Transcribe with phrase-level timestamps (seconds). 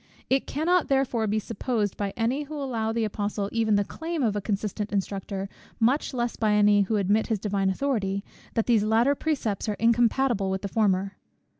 [0.31, 4.23] It cannot therefore be supposed by any who allow to the Apostle even the claim
[4.23, 5.47] of a consistent instructor,
[5.79, 8.23] much less by any who admit his Divine authority,
[8.55, 11.17] that these latter precepts are incompatible with the former.